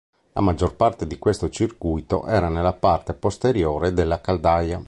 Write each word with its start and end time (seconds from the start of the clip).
La 0.33 0.41
maggior 0.41 0.73
parte 0.75 1.05
di 1.05 1.19
questo 1.19 1.47
circuito 1.51 2.25
era 2.25 2.49
nella 2.49 2.73
parte 2.73 3.13
posteriore 3.13 3.93
della 3.93 4.19
caldaia. 4.19 4.79